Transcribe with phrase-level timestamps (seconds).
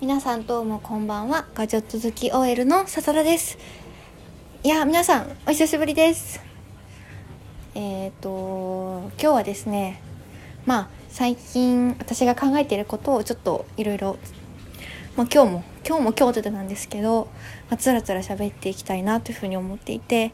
[0.00, 1.44] 皆さんどうもこんばんは。
[1.56, 3.58] ガジェット好き OL のささらです。
[4.62, 6.40] いや皆さんお久しぶりです。
[7.74, 10.00] えっ、ー、と今日はですね
[10.66, 14.18] まあ最近私が考えていることをちょっといろいろ
[15.16, 17.24] ま今日も今日も今日でなんですけど、
[17.68, 20.30] まあ、つらつら喋っていきたいなというふうに思っていて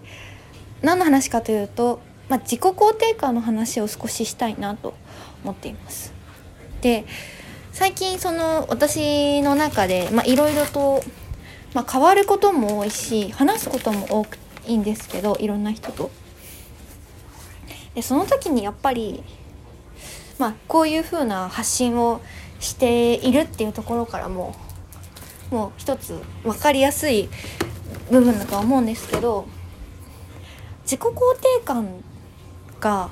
[0.83, 4.93] 何の話かというと、まあ、自己肯定感の話を少ししたいなと
[5.43, 6.13] 思っています。
[6.83, 7.07] で
[7.75, 11.03] 最近その私の中でいろいろと、
[11.75, 16.13] まあ、変わることも多いし話すことも多くいいんですけどいろんな人と。
[17.97, 19.25] でその時にやっぱり、
[20.39, 22.21] まあ、こういう風な発信を
[22.61, 24.55] しているっていうところからも
[25.51, 27.29] もう一つ分かりやすい
[28.09, 29.49] 部分だとは思うんですけど
[30.83, 31.11] 自己肯
[31.59, 31.89] 定感
[32.79, 33.11] が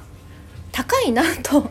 [0.71, 1.69] 高いなと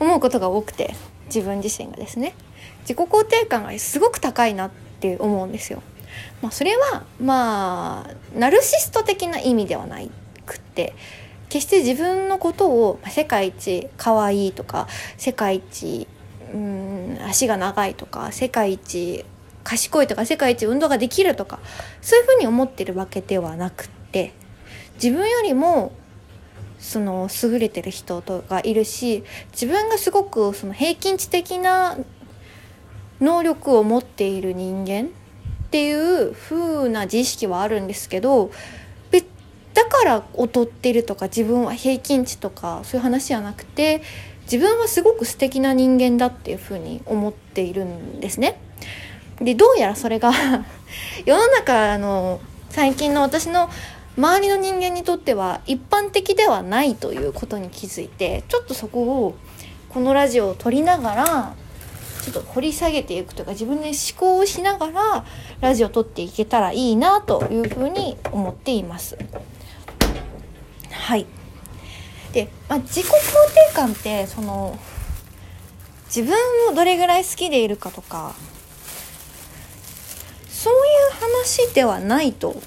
[0.00, 0.96] 思うことが多くて
[1.34, 2.34] 自分自身がですね
[2.82, 4.70] 自己肯定感がすごく高いなっ
[5.00, 5.82] て思うんですよ。
[6.42, 9.98] まあ、それはまあナルシスト的な意味ではな
[10.44, 10.94] くって
[11.48, 16.08] 決して自分のことを世界一可愛いとか世界一
[16.52, 19.24] うん足が長いとか世界一
[19.62, 21.60] 賢いとか世界一運動ができるとか
[22.00, 24.32] そういうふうに思ってるわけではなくって
[24.94, 25.92] 自分よりも
[26.80, 31.98] その優れてる人とかいるし自分がすごくその平均値的な
[33.20, 38.50] 能力を持っている人間っていう風な自意識はあるんですけど
[39.74, 44.02] だから劣ってるとか自分は平均値とかそういう話じゃなくて
[44.42, 48.60] 自分はすごく素敵な人間だっていう風に思っているんですね。
[49.40, 50.32] でどうやらそれが
[51.24, 53.70] 世の中の最近の私の
[54.16, 59.36] 周りの人間にとっては一般的ではないということに気づいてちょっとそこを
[59.88, 61.54] このラジオを撮りながら
[62.22, 65.24] ちょっと掘り下げていくというか自分で思考をしながら
[65.60, 69.16] ラジオを撮っていけたらいいなというふうに思っています。
[70.90, 71.26] はい
[72.32, 74.78] で、まあ、自己肯定感ってその
[76.06, 76.36] 自分
[76.70, 78.34] をどれぐらい好きでいるかとか
[80.48, 80.78] そうい
[81.18, 82.60] う話ではないと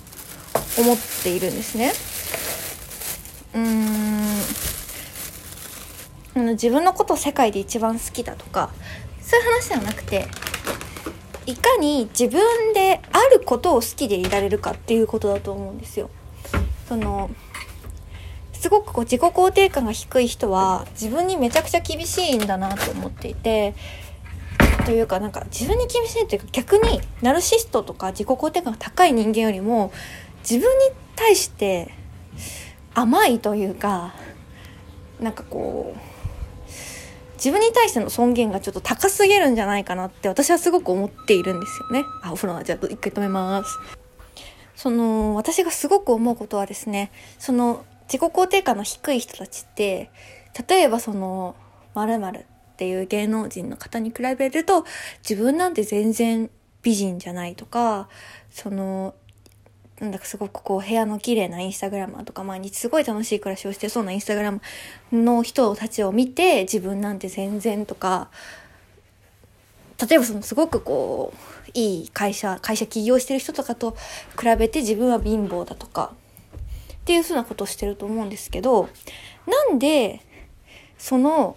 [0.78, 1.94] 思っているんですね。
[3.54, 4.24] うーん
[6.54, 8.72] 自分のことを世界で一番好きだとか
[9.22, 10.28] そういう話ではなくて
[11.46, 16.10] いかに自分であることを好きでいられるかっていうことだと思うんですよ。
[16.88, 17.30] その
[18.54, 23.76] すごくこう自己肯定感が低い人は自分にめちゃくちゃ厳しいんだなと思っていて
[24.86, 29.92] というかなんか自分に厳しいというか逆にナルシストとか自己肯定感が高い人間よりも
[30.50, 31.92] 自分に対して
[32.94, 34.14] 甘いというか
[35.20, 36.14] なんかこう
[37.36, 42.06] 自分に対しての尊厳がちょっと高すぎるんじゃないかなって私はすごく思っているんですよね。
[42.22, 43.78] あ、お風呂なじゃあ一回止めます。
[44.76, 50.10] その私がすごく思うことはですね、その自己肯定感の低い人たちって
[50.68, 51.56] 例えばその
[51.96, 52.44] 〇〇っ
[52.78, 54.86] ていう芸能人の方に比べると
[55.28, 56.50] 自分なんて全然
[56.82, 58.08] 美人じゃないとか
[58.52, 59.16] その
[60.04, 64.62] なんだかすごくこう部屋の綺麗なインスタグラマーとか毎日すごい楽しい暮らしをしてそうなインスタグラム
[65.14, 68.30] の人たちを見て自分なんて全然とか
[70.06, 73.92] 例えばそのすごくこういい会社会社起業してる人とかと
[74.38, 76.12] 比べて自分は貧乏だとか
[76.96, 78.90] っていうふうなことをしてると思うんですけど
[79.48, 80.20] なんで
[80.98, 81.56] その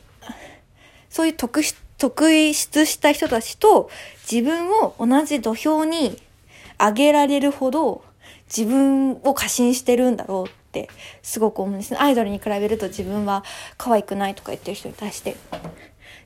[1.11, 1.63] そういう特
[1.99, 2.53] 特筆
[2.87, 3.91] した人たちと
[4.31, 6.23] 自分を同じ土俵に
[6.79, 8.06] 上げられるほど
[8.55, 10.89] 自分を過信してるんだろうって
[11.23, 11.99] すごく思うんですね。
[12.01, 13.45] アイドルに比べると自分は
[13.77, 15.37] 可愛くないとか言ってる人に対して。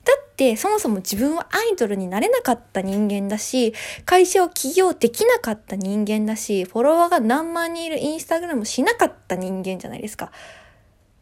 [0.02, 10.32] だってそもそも自分はアイドルになれなかった人間だし、会社を起業できなかった人間だし、フォロワーが何万人いるインスタグラムしなかった人間じゃないですか。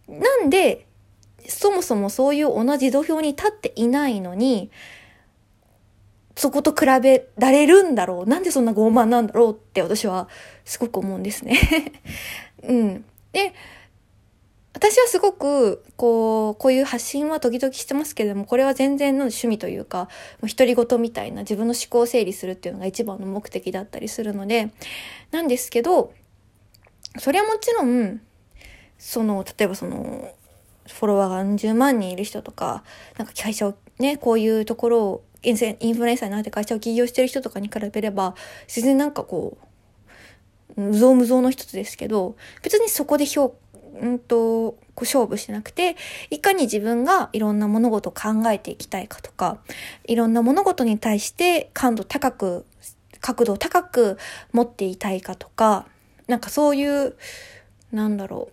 [0.08, 0.86] なんで、
[1.48, 4.70] そもそもそういう同じ土俵に立っていないのに、
[6.38, 10.28] そこと比べられるんだろうなんでそんな傲慢なんだろうって私は
[10.64, 11.58] すごく思うんですね
[12.62, 13.04] うん。
[13.32, 13.52] で、
[14.72, 20.08] 私はすごく、こう、こういう発信は時々してますけれども、これは全然の趣味というか、
[20.40, 24.70] 独り言みたいな自分の思考を整理するっていうのが一番の目的だったりするので、
[25.32, 26.12] なんですけど、
[27.18, 28.20] それはもちろん、
[28.96, 30.32] その、例えばその、
[30.86, 32.84] フォロワーが何十万人いる人とか、
[33.16, 35.56] なんか会社をね、こういうところをイン
[35.94, 38.34] フルエンサーになって会社を起業してる人とかに比べれば、
[38.66, 39.58] 自然なんかこ
[40.76, 43.54] う、無造無造の一つですけど、別にそこで評、
[44.00, 45.96] うんと、こう勝負してなくて、
[46.30, 49.58] いかに自分がいろんな物事を考えていきたいかとか、
[50.04, 52.66] いろんな物事に対して感度高く、
[53.20, 54.18] 角度を高く
[54.52, 55.86] 持っていたいかとか、
[56.26, 57.16] なんかそういう、
[57.92, 58.50] なんだろ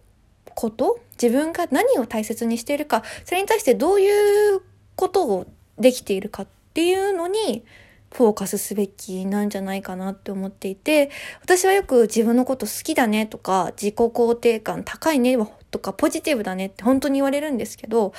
[0.47, 0.99] う、こと？
[1.21, 4.61] 自分が何を大切にしているか、それに対してどういう
[4.95, 5.45] ことを
[5.77, 7.63] できているかっっていうのに、
[8.11, 11.09] フォーカスすべきなんじゃないかなって思っていて、
[11.41, 15.37] 私はよく自分のこと好きだねとか、自己肯定感高いね
[15.71, 18.11] とか、ポジティブだねって本当に言われるんですけど、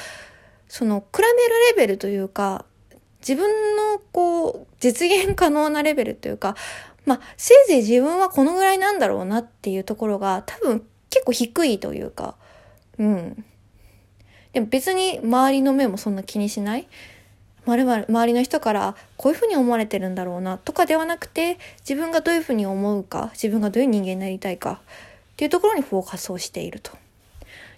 [0.69, 1.31] その、比べる
[1.70, 2.64] レベルというか、
[3.20, 6.56] 自分のこう、実現可能なレベルというか、
[7.05, 12.37] まあ、せいぜい自分はこのぐらいなんだろうなっていうところが多分結構低いというか、
[12.97, 13.44] うん。
[14.55, 16.88] でも別に周りの目もそんな気にしない。
[17.67, 26.93] 周りの人からこういうふうに思われてるんだろうなとかではなくて自分がどういうふうに思うか自分がどういう人間になりたいかっていうところにフォーカスをしていると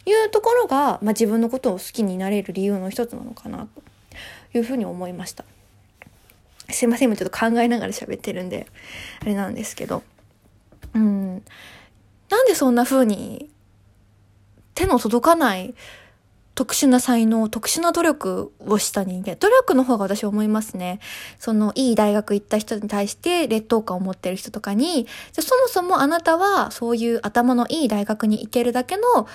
[0.07, 3.67] いうところが、まあ、自分のことを好きになれる理由の一つなのかな
[4.53, 5.45] というふうに思いました。
[6.71, 8.67] すいません、今ちょっと考えながら喋ってるんで、
[9.21, 10.03] あれなんですけど。
[10.95, 11.43] うん。
[12.31, 13.49] なんでそんな風に
[14.75, 15.75] 手の届かない
[16.59, 19.37] 特殊な才能、特殊な努力をした人間。
[19.37, 20.99] 努力の方が私は思いますね。
[21.39, 29.29] その、いい大学行った人に対して劣等感を持ってる人とかに、じゃそもそもあなたはそういう頭のいい大学に行けるだけの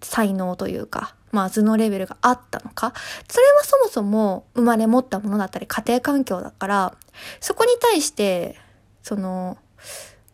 [0.00, 2.94] 才能というか、まあ頭脳レベルがあったのか。
[3.28, 6.96] それはそもそも生まれ持ったものだったり家庭環境だから、
[7.40, 8.56] そこに対して、
[9.02, 9.58] その、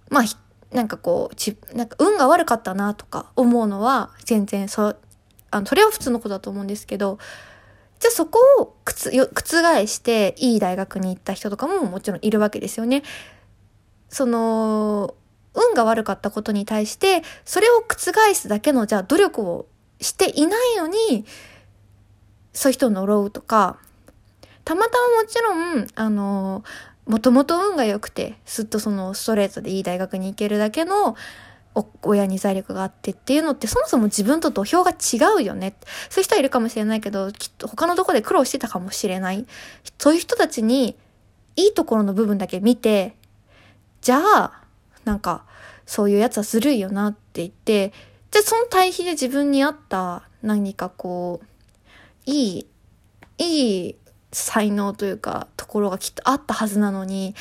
[0.08, 0.24] まあ、
[0.72, 4.98] なんかこう、ち、なんか運が悪かったなとか思うのは全然そう
[5.50, 7.18] あの、それは普通のことだと思うんですけど、
[7.98, 13.02] じゃあそこを覆していい大学に行った人とかももちろんいるわけですよね。
[14.08, 15.14] その、
[15.54, 19.66] 運が悪かったことに対して、それを覆すだけのじゃあ努力を
[20.00, 21.24] していないのに、
[22.52, 23.78] そういう人を呪うとか、
[24.64, 26.62] たまたまもちろん、あの、
[27.06, 31.16] もともと運が良くて、すっとそのストレートでいい大学に行けるだけの、
[32.02, 35.74] 親に財力があってっていうのってそもそも自分と土俵が違うよね。
[36.10, 39.46] そういう人はいるかもしれないけど、きっと他のとこで苦労してたかもしれない。
[39.98, 40.96] そういう人たちに
[41.56, 43.16] いいところの部分だけ見て、
[44.00, 44.62] じゃあ、
[45.04, 45.44] なんか、
[45.86, 47.92] そういうやつはずるいよなって言って、
[48.30, 51.46] じゃあその対比で自分に合った何かこう、
[52.30, 52.66] いい、
[53.38, 53.96] いい
[54.30, 57.34] 才能というか、ところがきっとあったはずなのに、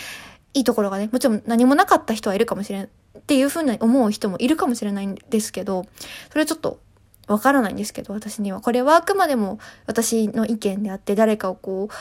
[0.54, 2.90] いいところがね、もちろん何もなかった人はいるかもしれん
[3.28, 5.86] っていうふうに思う人もいるかもしれないんですけど、
[6.32, 6.80] それちょっと
[7.28, 8.62] わからないんですけど、私には。
[8.62, 11.94] これはあくまでも私の意見であって、誰かをこう、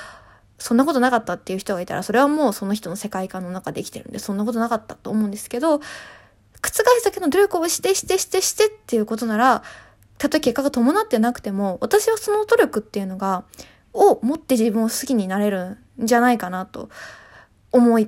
[0.63, 5.83] そんなことなかったっていう人がいたら、それはもうその人の世界観の中で生きてるんで、そんなことなかったと思うんですけど、覆
[6.63, 9.65] すだけの努力をしてしてしてしてっていうことなら、
[10.19, 13.43] たとえ結果が伴ってなくても、私はその努力っていうのが、
[13.93, 16.91] を持って自分を好きになれるんじゃないかなと
[17.73, 18.05] 思っ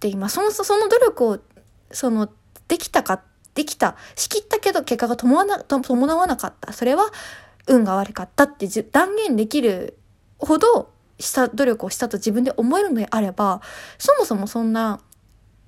[0.00, 0.34] ています。
[0.34, 1.38] その、その努力を、
[1.92, 2.28] その、
[2.68, 3.22] できたか、
[3.54, 6.72] できた、しきったけど結果が伴わな伴わなかった。
[6.72, 7.10] それは
[7.66, 9.98] 運が悪かったって断言できる
[10.38, 13.60] ほどした努力をしたと自分で思えるのであれば、
[13.98, 15.00] そもそもそんな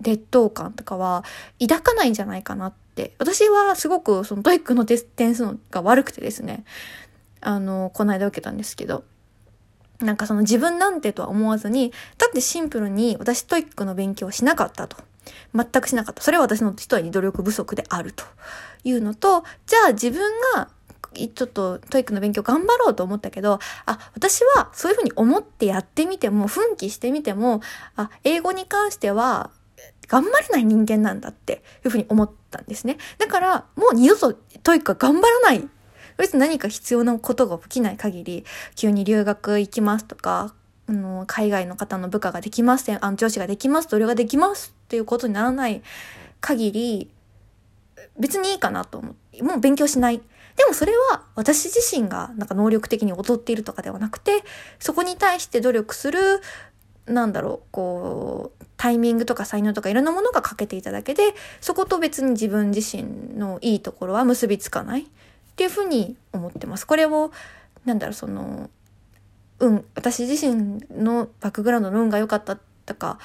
[0.00, 1.24] 劣等感とかは
[1.60, 3.14] 抱かないんじゃないかなって。
[3.18, 6.64] 私はすごくその TOEIC の点数が悪くてですね、
[7.40, 9.04] あの、この間受けたんですけど、
[10.00, 14.96] なんかその自分なんてとは思わずに、だってシンプルに私 TOEIC の勉強をしなかったと。
[15.54, 16.22] 全くしなかった。
[16.22, 18.24] それは私の人に努力不足であると
[18.84, 20.20] いうのと、じゃあ自分
[20.54, 20.68] が
[21.14, 27.60] ちょっと TOEIC の勉強頑張ろうと思ったけど、あ、私はそういうふうに思ってやってみても、奮起してみても、
[27.96, 29.50] あ、英語に関しては
[30.06, 32.98] 頑張れない人間なんだっていうふうに思ったんですね。
[33.18, 35.68] だから、もう二度と TOEIC は頑張らない。
[36.16, 38.44] 別に何か必要なことが起きない限り、
[38.74, 40.54] 急に留学行きますとか、
[40.88, 45.82] あの、海外の方の部下ができます、あの、上司ができます、同僚ができますっていうことにならない
[46.40, 47.10] 限り、
[48.18, 49.44] 別にいいかなと思う。
[49.44, 50.20] もう勉強しない。
[50.56, 54.42] でもそれは私自身がなんか能力的に劣っているとかではなくて、
[54.78, 56.18] そこに対して努力する、
[57.06, 65.06] なんだろう、こう、タイミングとか才能とかいろんなものが欠けていただけで、そこと別に自分自身のいいところは結びつかないっ
[65.56, 66.86] ていうふうに思ってます。
[66.86, 67.30] これを、
[67.84, 68.70] なんだろう、その、
[69.60, 73.18] 運、私自身のバックグラウンドの運が良かったとか、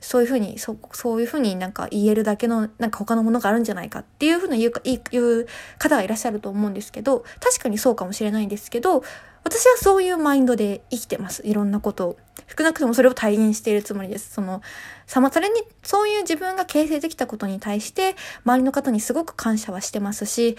[0.00, 4.72] そういうふうに、そそういうふうになんか言えるだけの、なんか他のものがあるんじゃないかっていうふうに言う、
[5.10, 5.46] 言う
[5.78, 9.02] 方がいらっしゃると思うんですけど、確かにそうかもしれないんですけど、
[9.44, 11.42] 私はそういうマインドで生きてます。
[11.46, 12.16] いろんなことを。
[12.56, 14.32] 少なくともそれを体現しているつもりです。
[14.32, 14.62] その、
[15.06, 20.56] さま、それに、そういう自分が形成できたことに対して、周りの方にすごく感謝はしてますし、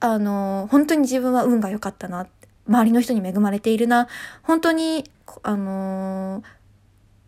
[0.00, 2.26] あの、本当に自分は運が良かったな。
[2.68, 4.08] 周りの人に恵まれているな。
[4.42, 5.04] 本当に、
[5.42, 6.42] あの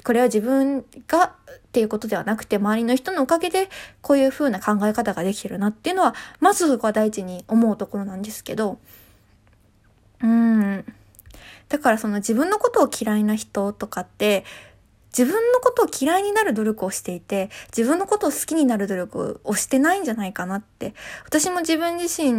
[0.05, 3.69] これは自分がっていうことではなくて、周りの人のおかげで、
[4.01, 8.79] こういう風な考え方ができてるなっていうのは、まずそこは第一に思うところなんですけど、
[10.23, 10.85] うん。
[11.69, 14.45] だからその自分のことを嫌いな人とかって、
[15.17, 20.95] 自分のことを嫌いになる努力をしていて、自分のことを好きになる努力をしてないんじゃないかなって。
[21.25, 22.33] 私も自分自身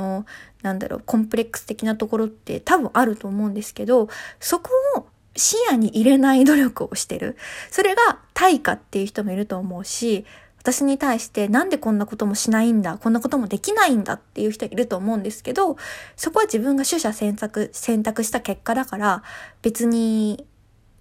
[0.00, 0.26] の、
[0.62, 4.08] なんだろう、コンプレックス的なところって多分あると思うんですけど、
[4.40, 7.36] そこを視野に入れない努力をしてる。
[7.70, 10.24] それが対価っていう人もいると思うし、
[10.58, 15.76] 私に対してなんでこんなこともしないんだ、こんなこともできないんだっていう人いると思うんですけど、
[16.16, 19.22] そこは自分が取捨選択、選択した結果だから、
[19.62, 20.46] 別に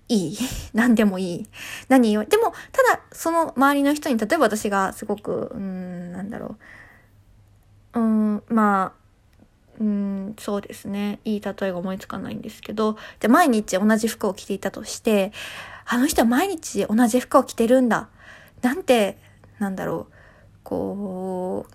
[0.08, 0.38] いい
[0.74, 1.48] 何でもいい。
[1.88, 2.26] 何よ。
[2.26, 6.58] でも、ただ、その周りの人に、例えば私がすごく、うん、なんだろう。
[8.60, 8.94] まあ、
[9.80, 11.20] うん、そうですね。
[11.24, 15.32] いい例えが思いつかないんですけど、じゃ毎日同じ服を着ていたとして、
[15.86, 18.10] あの人は毎日同じ服を着てるんだ。
[18.62, 19.18] なんて、
[19.60, 20.14] なんだろう。
[20.64, 21.68] こ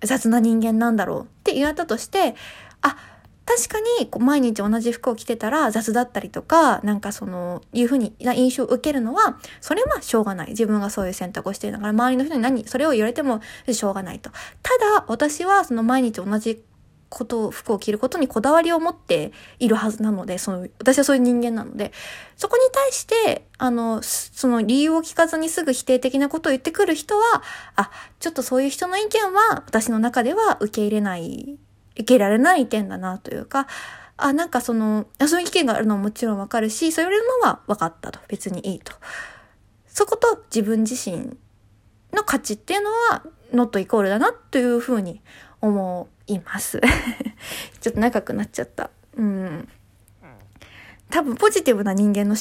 [0.00, 2.36] う、雑な人間なんだろうって言われたとして、
[2.82, 2.96] あ、
[3.48, 10.48] 確かにこう毎日同じ服を着てたら雑だったりとか、なんかその、いうふうにな印象を受けるのは、それはしょうがない。
[10.48, 13.40] 自分がそういう選択をしているから、周りの人に何、それを言われても
[13.72, 14.30] しょうがないと。
[14.62, 16.62] ただ、私はその毎日同じ
[17.08, 21.92] ことを、服を着ることにこだわりを持っているはずなので、その、私はそういう人間なので、
[22.36, 27.42] そこに対して、あの、その理由を聞かずにすぐ否定的なことを言ってくる人は、
[27.76, 27.90] あ、
[28.20, 31.58] ちょっとそういう人の意見は私の中では受け入れない
[31.98, 33.66] 受けられない意見だなというか、
[34.16, 38.20] あ、なんかその、そういう意見があるのももちろんわかるし、そういうのは分かったと。
[38.28, 38.92] 別にいいと。
[39.86, 41.36] そこと自分自身
[42.12, 45.20] の価値っていうのは、ノットイコールだなというふうに
[45.60, 46.80] 思います。
[47.80, 48.90] ちょっと長くなっちゃった。
[49.16, 49.68] うん。
[51.10, 52.38] 多分ポジティブな人間の思